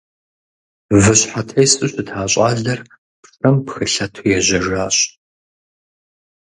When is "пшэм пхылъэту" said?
3.21-4.25